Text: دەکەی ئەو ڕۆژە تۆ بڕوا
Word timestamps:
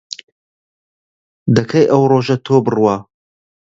دەکەی 1.55 1.85
ئەو 1.91 2.03
ڕۆژە 2.11 2.37
تۆ 2.45 2.55
بڕوا 2.65 2.95